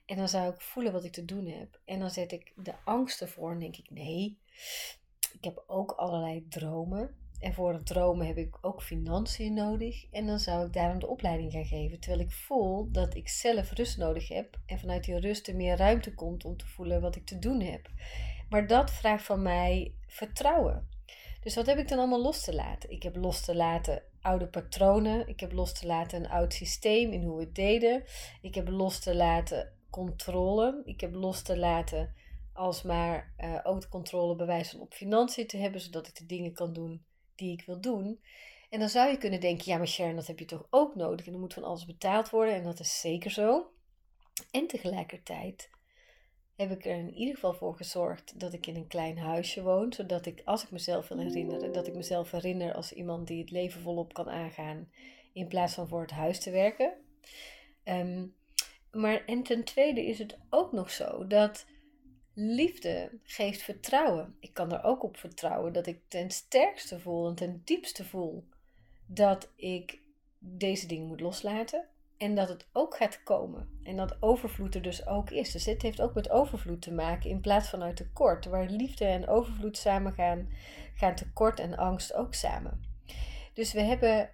En 0.07 0.17
dan 0.17 0.29
zou 0.29 0.53
ik 0.53 0.61
voelen 0.61 0.93
wat 0.93 1.05
ik 1.05 1.13
te 1.13 1.25
doen 1.25 1.47
heb. 1.47 1.81
En 1.85 1.99
dan 1.99 2.11
zet 2.11 2.33
ik 2.33 2.53
de 2.57 2.75
angst 2.85 3.21
ervoor 3.21 3.51
en 3.51 3.59
denk 3.59 3.77
ik: 3.77 3.91
nee, 3.91 4.39
ik 5.33 5.45
heb 5.45 5.65
ook 5.67 5.91
allerlei 5.91 6.49
dromen. 6.49 7.17
En 7.41 7.55
voor 7.55 7.73
het 7.73 7.87
dromen 7.87 8.27
heb 8.27 8.37
ik 8.37 8.59
ook 8.61 8.83
financiën 8.83 9.55
nodig. 9.55 10.07
En 10.11 10.27
dan 10.27 10.39
zou 10.39 10.67
ik 10.67 10.73
daarom 10.73 10.99
de 10.99 11.07
opleiding 11.07 11.53
gaan 11.53 11.65
geven. 11.65 12.01
Terwijl 12.01 12.23
ik 12.23 12.33
voel 12.33 12.91
dat 12.91 13.15
ik 13.15 13.29
zelf 13.29 13.73
rust 13.73 13.99
nodig 13.99 14.29
heb. 14.29 14.59
En 14.67 14.79
vanuit 14.79 15.05
die 15.05 15.19
rust 15.19 15.49
er 15.49 15.57
meer 15.57 15.77
ruimte 15.77 16.15
komt 16.15 16.45
om 16.45 16.57
te 16.57 16.67
voelen 16.67 17.01
wat 17.01 17.17
ik 17.17 17.27
te 17.27 17.39
doen 17.39 17.61
heb. 17.61 17.89
Maar 18.49 18.67
dat 18.67 18.91
vraagt 18.91 19.25
van 19.25 19.43
mij 19.43 19.95
vertrouwen. 20.07 20.89
Dus 21.41 21.55
wat 21.55 21.67
heb 21.67 21.79
ik 21.79 21.89
dan 21.89 21.99
allemaal 21.99 22.23
los 22.23 22.45
te 22.45 22.55
laten? 22.55 22.91
Ik 22.91 23.03
heb 23.03 23.17
los 23.17 23.41
te 23.41 23.55
laten 23.55 24.03
oude 24.21 24.47
patronen. 24.47 25.29
Ik 25.29 25.41
heb 25.41 25.53
los 25.53 25.73
te 25.73 25.87
laten 25.87 26.19
een 26.19 26.31
oud 26.31 26.53
systeem 26.53 27.13
in 27.13 27.23
hoe 27.23 27.39
we 27.39 27.53
deden. 27.53 28.05
Ik 28.41 28.55
heb 28.55 28.69
los 28.69 28.99
te 28.99 29.15
laten 29.15 29.73
controle. 29.95 30.83
Ik 30.85 31.01
heb 31.01 31.15
los 31.15 31.43
te 31.43 31.59
laten 31.59 32.15
als 32.53 32.83
maar 32.83 33.35
uh, 33.39 33.61
ook 33.63 33.81
de 33.81 33.89
controle 33.89 34.37
bewijzen 34.37 34.81
op 34.81 34.95
financiën 34.95 35.47
te 35.47 35.57
hebben, 35.57 35.81
zodat 35.81 36.07
ik 36.07 36.17
de 36.17 36.27
dingen 36.27 36.53
kan 36.53 36.73
doen 36.73 37.05
die 37.35 37.53
ik 37.53 37.67
wil 37.67 37.81
doen. 37.81 38.21
En 38.71 38.79
dan 38.79 38.89
zou 38.89 39.11
je 39.11 39.19
kunnen 39.19 39.41
denken, 39.41 39.65
ja 39.67 39.77
maar 39.77 39.89
Sharon, 39.89 40.17
dat 40.17 40.27
heb 40.27 40.39
je 40.39 40.45
toch 40.45 40.67
ook 40.71 40.95
nodig 40.95 41.27
en 41.27 41.33
er 41.33 41.39
moet 41.39 41.55
van 41.55 41.65
alles 41.65 41.85
betaald 41.85 42.31
worden 42.31 42.55
en 42.55 42.63
dat 42.63 42.81
is 42.81 43.01
zeker 43.01 43.31
zo. 43.31 43.73
En 44.51 44.67
tegelijkertijd 44.67 45.71
heb 46.57 46.71
ik 46.71 46.85
er 46.85 46.97
in 46.97 47.15
ieder 47.15 47.35
geval 47.35 47.55
voor 47.55 47.77
gezorgd 47.77 48.41
dat 48.41 48.53
ik 48.53 48.67
in 48.67 48.77
een 48.77 48.87
klein 48.87 49.19
huisje 49.19 49.63
woon, 49.63 49.93
zodat 49.93 50.27
ik, 50.27 50.43
als 50.45 50.65
ik 50.65 50.71
mezelf 50.71 51.09
wil 51.09 51.19
herinneren, 51.19 51.73
dat 51.73 51.87
ik 51.87 51.95
mezelf 51.95 52.31
herinner 52.31 52.75
als 52.75 52.93
iemand 52.93 53.27
die 53.27 53.41
het 53.41 53.51
leven 53.51 53.81
volop 53.81 54.13
kan 54.13 54.31
aangaan, 54.31 54.91
in 55.33 55.49
plaats 55.49 55.75
van 55.75 55.89
voor 55.89 56.01
het 56.01 56.11
huis 56.11 56.41
te 56.41 56.51
werken. 56.51 56.93
Um, 57.85 58.35
maar 58.95 59.25
en 59.25 59.43
ten 59.43 59.65
tweede 59.65 60.07
is 60.07 60.19
het 60.19 60.39
ook 60.51 60.73
nog 60.73 60.91
zo 60.91 61.27
dat 61.27 61.67
liefde 62.35 63.11
geeft 63.23 63.63
vertrouwen. 63.63 64.37
Ik 64.41 64.55
kan 64.55 64.73
er 64.73 64.85
ook 64.85 65.03
op 65.03 65.17
vertrouwen 65.17 65.73
dat 65.73 65.87
ik 65.87 66.01
ten 66.09 66.31
sterkste 66.31 67.01
voel 67.01 67.29
en 67.29 67.35
ten 67.35 67.63
diepste 67.65 68.05
voel 68.05 68.45
dat 69.07 69.53
ik 69.57 69.99
deze 70.39 70.87
dingen 70.87 71.07
moet 71.07 71.21
loslaten. 71.21 71.89
En 72.17 72.35
dat 72.35 72.49
het 72.49 72.67
ook 72.73 72.97
gaat 72.97 73.23
komen. 73.23 73.81
En 73.83 73.97
dat 73.97 74.17
overvloed 74.21 74.75
er 74.75 74.83
dus 74.83 75.07
ook 75.07 75.31
is. 75.31 75.53
Dus 75.53 75.65
dit 75.65 75.83
heeft 75.83 76.01
ook 76.01 76.15
met 76.15 76.31
overvloed 76.31 76.83
te 76.83 76.93
maken 76.93 77.31
in 77.31 77.41
plaats 77.41 77.69
van 77.69 77.83
uit 77.83 77.97
tekort. 77.97 78.45
Waar 78.45 78.67
liefde 78.67 79.05
en 79.05 79.29
overvloed 79.29 79.77
samen 79.77 80.13
gaan, 80.13 80.49
gaan 80.95 81.15
tekort 81.15 81.61
en 81.61 81.77
angst 81.77 82.15
ook 82.15 82.35
samen. 82.35 82.83
Dus 83.55 83.73
we 83.73 83.81
hebben 83.81 84.31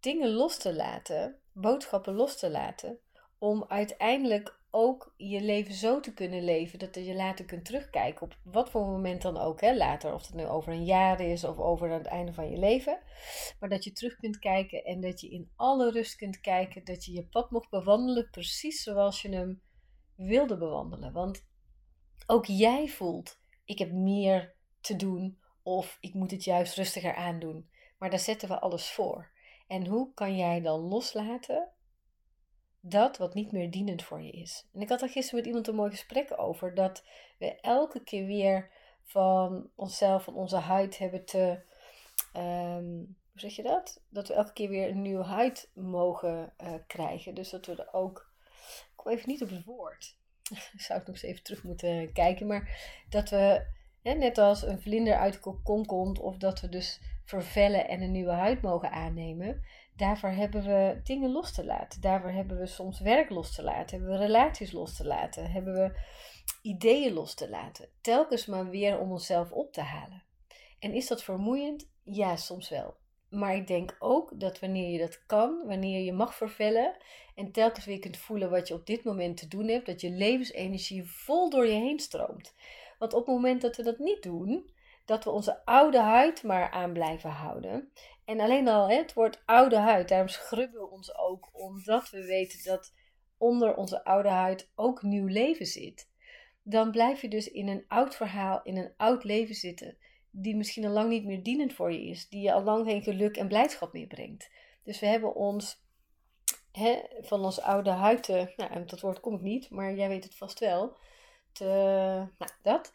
dingen 0.00 0.30
los 0.30 0.58
te 0.58 0.74
laten, 0.74 1.36
boodschappen 1.52 2.14
los 2.14 2.38
te 2.38 2.50
laten, 2.50 2.98
om 3.40 3.64
uiteindelijk 3.68 4.58
ook 4.70 5.14
je 5.16 5.40
leven 5.40 5.74
zo 5.74 6.00
te 6.00 6.14
kunnen 6.14 6.44
leven 6.44 6.78
dat 6.78 6.94
je 6.94 7.14
later 7.14 7.44
kunt 7.44 7.64
terugkijken 7.64 8.22
op 8.22 8.36
wat 8.44 8.70
voor 8.70 8.86
moment 8.86 9.22
dan 9.22 9.36
ook. 9.36 9.60
Hè, 9.60 9.76
later, 9.76 10.14
of 10.14 10.26
het 10.26 10.34
nu 10.34 10.46
over 10.46 10.72
een 10.72 10.84
jaar 10.84 11.20
is 11.20 11.44
of 11.44 11.58
over 11.58 11.90
het 11.90 12.06
einde 12.06 12.32
van 12.32 12.50
je 12.50 12.56
leven. 12.56 12.98
Maar 13.60 13.68
dat 13.68 13.84
je 13.84 13.92
terug 13.92 14.16
kunt 14.16 14.38
kijken 14.38 14.84
en 14.84 15.00
dat 15.00 15.20
je 15.20 15.28
in 15.28 15.50
alle 15.56 15.90
rust 15.90 16.16
kunt 16.16 16.40
kijken 16.40 16.84
dat 16.84 17.04
je 17.04 17.12
je 17.12 17.26
pad 17.26 17.50
mocht 17.50 17.70
bewandelen 17.70 18.30
precies 18.30 18.82
zoals 18.82 19.22
je 19.22 19.28
hem 19.28 19.62
wilde 20.16 20.56
bewandelen. 20.56 21.12
Want 21.12 21.46
ook 22.26 22.44
jij 22.44 22.88
voelt, 22.88 23.40
ik 23.64 23.78
heb 23.78 23.92
meer 23.92 24.54
te 24.80 24.96
doen 24.96 25.38
of 25.62 25.96
ik 26.00 26.14
moet 26.14 26.30
het 26.30 26.44
juist 26.44 26.76
rustiger 26.76 27.14
aandoen. 27.14 27.70
Maar 27.98 28.10
daar 28.10 28.18
zetten 28.18 28.48
we 28.48 28.60
alles 28.60 28.90
voor. 28.90 29.30
En 29.66 29.86
hoe 29.86 30.14
kan 30.14 30.36
jij 30.36 30.60
dan 30.60 30.80
loslaten 30.80 31.72
dat 32.80 33.16
wat 33.16 33.34
niet 33.34 33.52
meer 33.52 33.70
dienend 33.70 34.02
voor 34.02 34.22
je 34.22 34.30
is. 34.30 34.68
En 34.72 34.80
ik 34.80 34.88
had 34.88 35.02
er 35.02 35.08
gisteren 35.08 35.38
met 35.38 35.46
iemand 35.46 35.68
een 35.68 35.74
mooi 35.74 35.90
gesprek 35.90 36.38
over 36.38 36.74
dat 36.74 37.04
we 37.38 37.60
elke 37.60 38.02
keer 38.02 38.26
weer 38.26 38.70
van 39.02 39.70
onszelf, 39.74 40.24
van 40.24 40.34
onze 40.34 40.56
huid 40.56 40.98
hebben 40.98 41.24
te, 41.24 41.62
um, 42.36 43.16
hoe 43.30 43.40
zeg 43.40 43.56
je 43.56 43.62
dat? 43.62 44.02
Dat 44.08 44.28
we 44.28 44.34
elke 44.34 44.52
keer 44.52 44.68
weer 44.68 44.88
een 44.88 45.02
nieuwe 45.02 45.24
huid 45.24 45.70
mogen 45.74 46.52
uh, 46.62 46.74
krijgen. 46.86 47.34
Dus 47.34 47.50
dat 47.50 47.66
we 47.66 47.76
er 47.76 47.92
ook, 47.92 48.32
ik 48.66 48.92
kom 48.96 49.12
even 49.12 49.28
niet 49.28 49.42
op 49.42 49.50
het 49.50 49.64
woord, 49.64 50.16
zou 50.86 51.00
ik 51.00 51.06
nog 51.06 51.16
eens 51.16 51.24
even 51.24 51.42
terug 51.42 51.62
moeten 51.62 52.12
kijken, 52.12 52.46
maar 52.46 52.94
dat 53.08 53.30
we, 53.30 53.66
net 54.02 54.38
als 54.38 54.62
een 54.62 54.80
vlinder 54.80 55.14
uit 55.14 55.32
de 55.32 55.40
kokon 55.40 55.86
komt, 55.86 56.18
of 56.18 56.36
dat 56.36 56.60
we 56.60 56.68
dus 56.68 57.00
vervellen 57.24 57.88
en 57.88 58.00
een 58.00 58.12
nieuwe 58.12 58.32
huid 58.32 58.62
mogen 58.62 58.90
aannemen, 58.90 59.64
daarvoor 60.00 60.30
hebben 60.30 60.62
we 60.62 61.00
dingen 61.02 61.30
los 61.30 61.52
te 61.52 61.64
laten. 61.64 62.00
Daarvoor 62.00 62.30
hebben 62.30 62.58
we 62.58 62.66
soms 62.66 63.00
werk 63.00 63.30
los 63.30 63.54
te 63.54 63.62
laten, 63.62 63.98
hebben 63.98 64.18
we 64.18 64.24
relaties 64.24 64.72
los 64.72 64.96
te 64.96 65.06
laten, 65.06 65.50
hebben 65.50 65.74
we 65.74 66.00
ideeën 66.62 67.12
los 67.12 67.34
te 67.34 67.48
laten. 67.48 67.88
Telkens 68.00 68.46
maar 68.46 68.68
weer 68.68 68.98
om 68.98 69.10
onszelf 69.10 69.52
op 69.52 69.72
te 69.72 69.80
halen. 69.80 70.22
En 70.78 70.92
is 70.92 71.06
dat 71.06 71.22
vermoeiend? 71.22 71.90
Ja, 72.02 72.36
soms 72.36 72.68
wel. 72.68 72.96
Maar 73.28 73.54
ik 73.54 73.66
denk 73.66 73.96
ook 73.98 74.40
dat 74.40 74.60
wanneer 74.60 74.90
je 74.90 74.98
dat 74.98 75.26
kan, 75.26 75.66
wanneer 75.66 76.04
je 76.04 76.12
mag 76.12 76.34
vervellen 76.34 76.96
en 77.34 77.52
telkens 77.52 77.84
weer 77.84 77.98
kunt 77.98 78.16
voelen 78.16 78.50
wat 78.50 78.68
je 78.68 78.74
op 78.74 78.86
dit 78.86 79.04
moment 79.04 79.36
te 79.36 79.48
doen 79.48 79.68
hebt, 79.68 79.86
dat 79.86 80.00
je 80.00 80.10
levensenergie 80.10 81.04
vol 81.04 81.50
door 81.50 81.66
je 81.66 81.72
heen 81.72 81.98
stroomt. 81.98 82.54
Want 82.98 83.12
op 83.14 83.26
het 83.26 83.34
moment 83.34 83.60
dat 83.60 83.76
we 83.76 83.82
dat 83.82 83.98
niet 83.98 84.22
doen, 84.22 84.70
dat 85.04 85.24
we 85.24 85.30
onze 85.30 85.64
oude 85.64 85.98
huid 85.98 86.42
maar 86.42 86.70
aan 86.70 86.92
blijven 86.92 87.30
houden. 87.30 87.92
En 88.24 88.40
alleen 88.40 88.68
al 88.68 88.88
hè, 88.88 88.96
het 88.96 89.12
woord 89.12 89.42
oude 89.44 89.76
huid, 89.76 90.08
daarom 90.08 90.28
schrubben 90.28 90.80
we 90.80 90.90
ons 90.90 91.16
ook, 91.16 91.48
omdat 91.52 92.10
we 92.10 92.24
weten 92.24 92.64
dat 92.64 92.92
onder 93.38 93.74
onze 93.74 94.04
oude 94.04 94.28
huid 94.28 94.70
ook 94.74 95.02
nieuw 95.02 95.26
leven 95.26 95.66
zit. 95.66 96.08
Dan 96.62 96.90
blijf 96.90 97.20
je 97.20 97.28
dus 97.28 97.50
in 97.50 97.68
een 97.68 97.84
oud 97.88 98.16
verhaal, 98.16 98.60
in 98.62 98.76
een 98.76 98.92
oud 98.96 99.24
leven 99.24 99.54
zitten 99.54 99.96
die 100.30 100.56
misschien 100.56 100.84
al 100.84 100.92
lang 100.92 101.08
niet 101.08 101.24
meer 101.24 101.42
dienend 101.42 101.72
voor 101.72 101.92
je 101.92 102.06
is, 102.06 102.28
die 102.28 102.42
je 102.42 102.52
al 102.52 102.62
lang 102.62 102.86
geen 102.86 103.02
geluk 103.02 103.36
en 103.36 103.48
blijdschap 103.48 103.92
meer 103.92 104.06
brengt. 104.06 104.50
Dus 104.82 105.00
we 105.00 105.06
hebben 105.06 105.34
ons 105.34 105.82
hè, 106.72 107.00
van 107.20 107.44
ons 107.44 107.60
oude 107.60 107.90
huid 107.90 108.22
te, 108.22 108.52
nou, 108.56 108.84
dat 108.84 109.00
woord 109.00 109.20
kom 109.20 109.34
ik 109.34 109.40
niet, 109.40 109.70
maar 109.70 109.94
jij 109.94 110.08
weet 110.08 110.24
het 110.24 110.36
vast 110.36 110.58
wel, 110.58 110.96
te, 111.52 111.64
nou, 112.38 112.50
dat, 112.62 112.92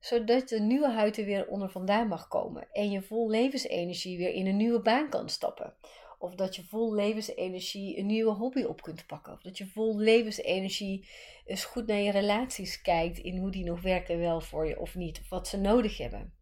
zodat 0.00 0.48
de 0.48 0.60
nieuwe 0.60 0.90
huid 0.90 1.18
er 1.18 1.24
weer 1.24 1.46
onder 1.46 1.70
vandaan 1.70 2.08
mag 2.08 2.28
komen 2.28 2.68
en 2.72 2.90
je 2.90 3.02
vol 3.02 3.30
levensenergie 3.30 4.18
weer 4.18 4.32
in 4.32 4.46
een 4.46 4.56
nieuwe 4.56 4.80
baan 4.80 5.08
kan 5.08 5.28
stappen. 5.28 5.74
Of 6.18 6.34
dat 6.34 6.56
je 6.56 6.64
vol 6.64 6.94
levensenergie 6.94 7.98
een 7.98 8.06
nieuwe 8.06 8.32
hobby 8.32 8.62
op 8.62 8.82
kunt 8.82 9.06
pakken. 9.06 9.32
Of 9.32 9.42
dat 9.42 9.58
je 9.58 9.66
vol 9.66 9.98
levensenergie 9.98 11.08
eens 11.46 11.64
goed 11.64 11.86
naar 11.86 12.00
je 12.00 12.10
relaties 12.10 12.82
kijkt 12.82 13.18
in 13.18 13.38
hoe 13.38 13.50
die 13.50 13.64
nog 13.64 13.82
werken 13.82 14.18
wel 14.18 14.40
voor 14.40 14.66
je 14.66 14.80
of 14.80 14.94
niet. 14.94 15.28
Wat 15.28 15.48
ze 15.48 15.56
nodig 15.56 15.98
hebben 15.98 16.32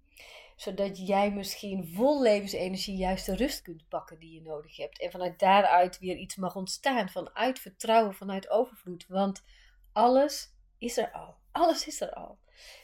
zodat 0.59 1.07
jij 1.07 1.31
misschien 1.31 1.87
vol 1.87 2.23
levensenergie 2.23 2.97
juist 2.97 3.27
de 3.27 3.37
rust 3.37 3.62
kunt 3.62 3.88
pakken 3.88 4.19
die 4.19 4.33
je 4.33 4.43
nodig 4.43 4.77
hebt. 4.77 5.00
En 5.00 5.11
vanuit 5.11 5.38
daaruit 5.38 5.99
weer 5.99 6.17
iets 6.17 6.37
mag 6.37 6.57
ontstaan. 6.57 7.09
Vanuit 7.09 7.59
vertrouwen, 7.59 8.15
vanuit 8.15 8.50
overvloed. 8.50 9.07
Want 9.09 9.45
alles 9.93 10.53
is 10.79 10.97
er 10.97 11.12
al. 11.12 11.37
Alles 11.53 11.87
is 11.87 12.00
er 12.00 12.12
al. 12.12 12.38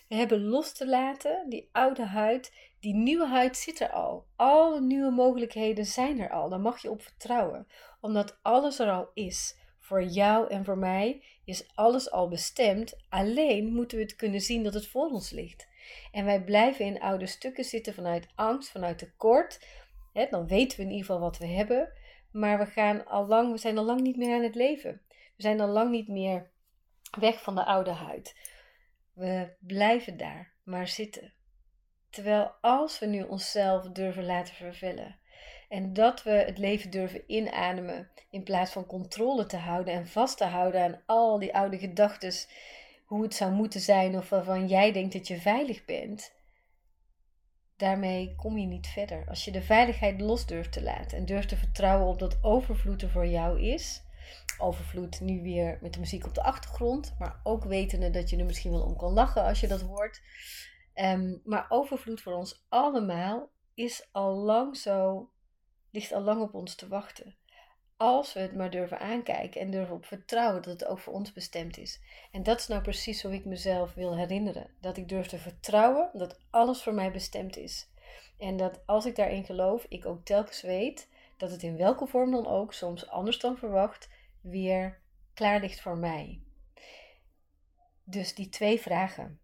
We 0.08 0.14
hebben 0.14 0.44
los 0.44 0.72
te 0.72 0.88
laten, 0.88 1.48
die 1.48 1.68
oude 1.72 2.04
huid. 2.04 2.52
Die 2.80 2.94
nieuwe 2.94 3.26
huid 3.26 3.56
zit 3.56 3.80
er 3.80 3.90
al. 3.90 4.26
Alle 4.36 4.80
nieuwe 4.80 5.10
mogelijkheden 5.10 5.84
zijn 5.84 6.20
er 6.20 6.30
al. 6.30 6.48
Daar 6.48 6.60
mag 6.60 6.82
je 6.82 6.90
op 6.90 7.02
vertrouwen. 7.02 7.66
Omdat 8.00 8.38
alles 8.42 8.78
er 8.78 8.90
al 8.90 9.10
is. 9.14 9.56
Voor 9.78 10.02
jou 10.02 10.50
en 10.50 10.64
voor 10.64 10.78
mij 10.78 11.22
is 11.44 11.68
alles 11.74 12.10
al 12.10 12.28
bestemd. 12.28 12.94
Alleen 13.08 13.72
moeten 13.72 13.98
we 13.98 14.02
het 14.02 14.16
kunnen 14.16 14.40
zien 14.40 14.62
dat 14.62 14.74
het 14.74 14.86
voor 14.86 15.10
ons 15.10 15.30
ligt. 15.30 15.68
En 16.12 16.24
wij 16.24 16.44
blijven 16.44 16.84
in 16.84 17.00
oude 17.00 17.26
stukken 17.26 17.64
zitten 17.64 17.94
vanuit 17.94 18.26
angst, 18.34 18.70
vanuit 18.70 18.98
tekort. 18.98 19.66
Hè, 20.12 20.26
dan 20.30 20.46
weten 20.46 20.76
we 20.78 20.84
in 20.84 20.90
ieder 20.90 21.06
geval 21.06 21.20
wat 21.20 21.38
we 21.38 21.46
hebben. 21.46 21.92
Maar 22.32 22.58
we, 22.58 22.66
gaan 22.66 23.06
al 23.06 23.26
lang, 23.26 23.52
we 23.52 23.58
zijn 23.58 23.78
al 23.78 23.84
lang 23.84 24.00
niet 24.00 24.16
meer 24.16 24.34
aan 24.34 24.42
het 24.42 24.54
leven. 24.54 25.00
We 25.08 25.42
zijn 25.42 25.60
al 25.60 25.68
lang 25.68 25.90
niet 25.90 26.08
meer 26.08 26.50
weg 27.18 27.42
van 27.42 27.54
de 27.54 27.64
oude 27.64 27.90
huid. 27.90 28.36
We 29.14 29.56
blijven 29.58 30.16
daar 30.16 30.52
maar 30.62 30.88
zitten. 30.88 31.32
Terwijl 32.10 32.52
als 32.60 32.98
we 32.98 33.06
nu 33.06 33.22
onszelf 33.22 33.88
durven 33.88 34.24
laten 34.24 34.54
vervullen 34.54 35.18
en 35.68 35.92
dat 35.92 36.22
we 36.22 36.30
het 36.30 36.58
leven 36.58 36.90
durven 36.90 37.22
inademen 37.26 38.10
in 38.30 38.42
plaats 38.42 38.72
van 38.72 38.86
controle 38.86 39.46
te 39.46 39.56
houden 39.56 39.94
en 39.94 40.08
vast 40.08 40.36
te 40.36 40.44
houden 40.44 40.82
aan 40.82 41.02
al 41.06 41.38
die 41.38 41.54
oude 41.54 41.78
gedachten 41.78 42.32
hoe 43.04 43.22
het 43.22 43.34
zou 43.34 43.52
moeten 43.52 43.80
zijn 43.80 44.16
of 44.16 44.28
waarvan 44.28 44.68
jij 44.68 44.92
denkt 44.92 45.12
dat 45.12 45.28
je 45.28 45.40
veilig 45.40 45.84
bent, 45.84 46.32
daarmee 47.76 48.34
kom 48.36 48.58
je 48.58 48.66
niet 48.66 48.86
verder. 48.86 49.24
Als 49.28 49.44
je 49.44 49.50
de 49.50 49.62
veiligheid 49.62 50.20
los 50.20 50.46
durft 50.46 50.72
te 50.72 50.82
laten 50.82 51.18
en 51.18 51.24
durft 51.24 51.48
te 51.48 51.56
vertrouwen 51.56 52.08
op 52.08 52.18
dat 52.18 52.38
overvloed 52.42 53.02
er 53.02 53.10
voor 53.10 53.26
jou 53.26 53.60
is. 53.60 54.02
Overvloed 54.58 55.20
nu 55.20 55.42
weer 55.42 55.78
met 55.80 55.92
de 55.92 56.00
muziek 56.00 56.26
op 56.26 56.34
de 56.34 56.42
achtergrond, 56.42 57.14
maar 57.18 57.40
ook 57.42 57.64
wetende 57.64 58.10
dat 58.10 58.30
je 58.30 58.36
er 58.36 58.44
misschien 58.44 58.70
wel 58.70 58.82
om 58.82 58.96
kan 58.96 59.12
lachen 59.12 59.42
als 59.42 59.60
je 59.60 59.68
dat 59.68 59.80
hoort. 59.80 60.22
Um, 60.94 61.40
maar 61.44 61.66
overvloed 61.68 62.22
voor 62.22 62.32
ons 62.32 62.64
allemaal 62.68 63.50
is 63.74 64.08
al 64.12 64.34
lang 64.34 64.76
zo, 64.76 65.30
ligt 65.90 66.12
al 66.12 66.20
lang 66.20 66.42
op 66.42 66.54
ons 66.54 66.74
te 66.74 66.88
wachten. 66.88 67.36
Als 67.96 68.32
we 68.32 68.40
het 68.40 68.54
maar 68.54 68.70
durven 68.70 68.98
aankijken 68.98 69.60
en 69.60 69.70
durven 69.70 69.94
op 69.94 70.04
vertrouwen 70.04 70.62
dat 70.62 70.72
het 70.72 70.84
ook 70.84 70.98
voor 70.98 71.12
ons 71.12 71.32
bestemd 71.32 71.78
is. 71.78 72.00
En 72.32 72.42
dat 72.42 72.58
is 72.58 72.66
nou 72.66 72.82
precies 72.82 73.22
hoe 73.22 73.32
ik 73.32 73.44
mezelf 73.44 73.94
wil 73.94 74.16
herinneren. 74.16 74.70
Dat 74.80 74.96
ik 74.96 75.08
durf 75.08 75.26
te 75.26 75.38
vertrouwen 75.38 76.10
dat 76.12 76.40
alles 76.50 76.82
voor 76.82 76.94
mij 76.94 77.12
bestemd 77.12 77.56
is. 77.56 77.88
En 78.38 78.56
dat 78.56 78.82
als 78.86 79.06
ik 79.06 79.16
daarin 79.16 79.44
geloof, 79.44 79.86
ik 79.88 80.06
ook 80.06 80.24
telkens 80.24 80.62
weet 80.62 81.08
dat 81.36 81.50
het 81.50 81.62
in 81.62 81.76
welke 81.76 82.06
vorm 82.06 82.30
dan 82.30 82.46
ook, 82.46 82.72
soms 82.72 83.08
anders 83.08 83.38
dan 83.38 83.56
verwacht, 83.56 84.08
weer 84.44 85.00
klaar 85.34 85.60
ligt 85.60 85.80
voor 85.80 85.96
mij. 85.96 86.40
Dus 88.04 88.34
die 88.34 88.48
twee 88.48 88.80
vragen. 88.80 89.38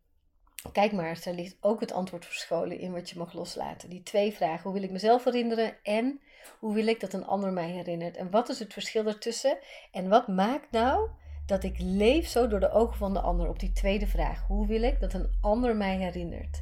Kijk 0.73 0.93
maar, 0.93 1.21
er 1.25 1.35
ligt 1.35 1.57
ook 1.61 1.81
het 1.81 1.93
antwoord 1.93 2.27
verscholen 2.27 2.79
in 2.79 2.93
wat 2.93 3.11
je 3.11 3.19
mag 3.19 3.33
loslaten. 3.33 3.91
Die 3.91 4.03
twee 4.03 4.33
vragen. 4.33 4.63
Hoe 4.63 4.73
wil 4.73 4.83
ik 4.83 4.91
mezelf 4.91 5.25
herinneren 5.25 5.77
en 5.83 6.21
hoe 6.59 6.75
wil 6.75 6.87
ik 6.87 7.01
dat 7.01 7.13
een 7.13 7.27
ander 7.27 7.53
mij 7.53 7.71
herinnert? 7.71 8.17
En 8.17 8.31
wat 8.31 8.49
is 8.49 8.59
het 8.59 8.73
verschil 8.73 9.07
ertussen? 9.07 9.59
En 9.93 10.09
wat 10.09 10.29
maakt 10.29 10.71
nou 10.71 11.09
dat 11.47 11.63
ik 11.63 11.77
leef 11.79 12.29
zo 12.29 12.49
door 12.49 12.61
de 12.61 12.71
ogen 12.71 12.97
van 12.97 13.13
de 13.13 13.21
ander? 13.21 13.49
Op 13.49 13.59
die 13.59 13.73
tweede 13.73 14.07
vraag. 14.07 14.47
Hoe 14.47 14.67
wil 14.67 14.83
ik 14.83 15.01
dat 15.01 15.13
een 15.13 15.31
ander 15.41 15.77
mij 15.77 15.97
herinnert? 15.97 16.61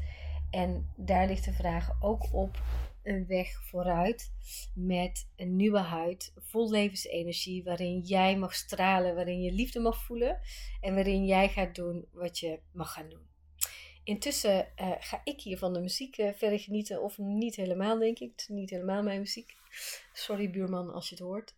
En 0.50 0.92
daar 0.96 1.26
ligt 1.26 1.44
de 1.44 1.52
vraag 1.52 1.90
ook 2.00 2.26
op 2.32 2.62
een 3.08 3.26
weg 3.26 3.62
vooruit 3.64 4.32
met 4.74 5.28
een 5.36 5.56
nieuwe 5.56 5.78
huid, 5.78 6.32
vol 6.36 6.70
levensenergie, 6.70 7.64
waarin 7.64 8.00
jij 8.00 8.36
mag 8.36 8.54
stralen, 8.54 9.14
waarin 9.14 9.42
je 9.42 9.52
liefde 9.52 9.80
mag 9.80 10.04
voelen 10.04 10.40
en 10.80 10.94
waarin 10.94 11.24
jij 11.24 11.48
gaat 11.48 11.74
doen 11.74 12.06
wat 12.12 12.38
je 12.38 12.60
mag 12.72 12.92
gaan 12.92 13.08
doen. 13.08 13.26
Intussen 14.04 14.68
uh, 14.80 14.92
ga 14.98 15.20
ik 15.24 15.40
hier 15.40 15.58
van 15.58 15.72
de 15.72 15.80
muziek 15.80 16.18
uh, 16.18 16.32
verder 16.32 16.58
genieten, 16.58 17.02
of 17.02 17.18
niet 17.18 17.56
helemaal, 17.56 17.98
denk 17.98 18.18
ik. 18.18 18.30
Het 18.30 18.40
is 18.40 18.48
niet 18.48 18.70
helemaal 18.70 19.02
mijn 19.02 19.20
muziek. 19.20 19.56
Sorry, 20.12 20.50
buurman, 20.50 20.92
als 20.92 21.08
je 21.08 21.14
het 21.14 21.24
hoort. 21.24 21.54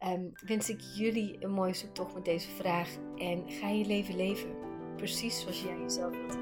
Um, 0.00 0.32
wens 0.46 0.68
ik 0.68 0.80
jullie 0.80 1.36
een 1.40 1.50
mooie 1.50 1.74
zoektocht 1.74 2.14
met 2.14 2.24
deze 2.24 2.50
vraag 2.50 2.96
en 3.16 3.50
ga 3.50 3.68
je 3.68 3.84
leven 3.84 4.16
leven. 4.16 4.56
Precies 4.96 5.40
zoals 5.40 5.62
jij 5.62 5.78
jezelf 5.78 6.16
wilt. 6.16 6.38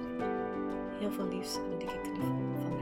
Heel 0.99 1.13
veel 1.13 1.29
liefs 1.29 1.57
en 1.57 1.63
een 1.63 1.79
dikke 1.79 2.01
knuffel 2.01 2.27
van 2.27 2.77
mij. 2.77 2.82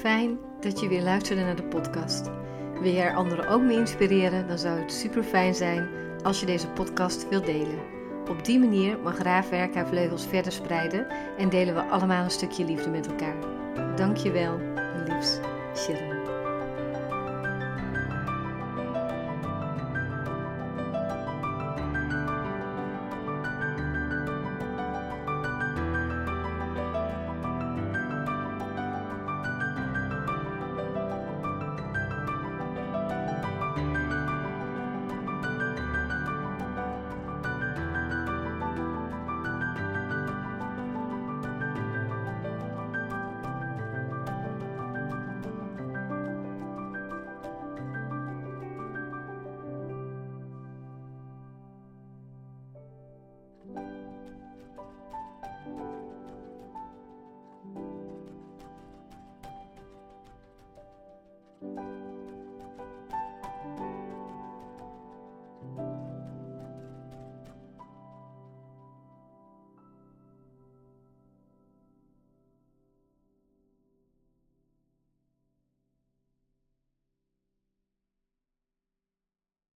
Fijn 0.00 0.38
dat 0.60 0.80
je 0.80 0.88
weer 0.88 1.02
luisterde 1.02 1.42
naar 1.42 1.56
de 1.56 1.62
podcast. 1.62 2.30
Wil 2.80 2.92
jij 2.92 3.14
anderen 3.14 3.48
ook 3.48 3.62
mee 3.62 3.76
inspireren? 3.76 4.48
Dan 4.48 4.58
zou 4.58 4.80
het 4.80 4.92
super 4.92 5.22
fijn 5.22 5.54
zijn 5.54 5.88
als 6.22 6.40
je 6.40 6.46
deze 6.46 6.68
podcast 6.68 7.28
wilt 7.28 7.46
delen. 7.46 7.78
Op 8.28 8.44
die 8.44 8.58
manier 8.58 8.98
mag 8.98 9.18
Raafwerk 9.18 9.74
haar 9.74 9.86
vleugels 9.86 10.26
verder 10.26 10.52
spreiden 10.52 11.06
en 11.38 11.48
delen 11.48 11.74
we 11.74 11.80
allemaal 11.82 12.24
een 12.24 12.30
stukje 12.30 12.64
liefde 12.64 12.90
met 12.90 13.06
elkaar. 13.06 13.36
Dankjewel, 13.96 14.58
liefs, 15.06 15.38